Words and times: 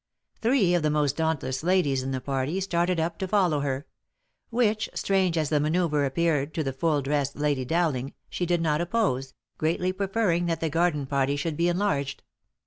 Three 0.41 0.73
of 0.73 0.81
the 0.81 0.89
most 0.89 1.15
daunt 1.15 1.43
less 1.43 1.61
ladies 1.61 2.01
in 2.01 2.09
the 2.09 2.19
party 2.19 2.59
started 2.59 2.99
up 2.99 3.19
to 3.19 3.27
follow 3.27 3.59
her; 3.59 3.85
which, 4.49 4.89
strange 4.95 5.37
as 5.37 5.49
the 5.49 5.59
manoeuvre 5.59 6.03
appeared 6.07 6.55
to 6.55 6.63
the 6.63 6.73
full 6.73 7.03
dressed 7.03 7.35
Lady 7.35 7.65
Dowling, 7.65 8.13
she 8.27 8.47
did 8.47 8.61
not 8.63 8.81
oppose, 8.81 9.35
greatly 9.59 9.93
preferring 9.93 10.47
that 10.47 10.59
the 10.59 10.71
garden 10.71 11.05
party 11.05 11.35
should 11.35 11.55
be 11.55 11.69
enlarged. 11.69 12.23